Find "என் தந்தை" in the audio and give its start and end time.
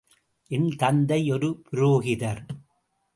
0.51-1.31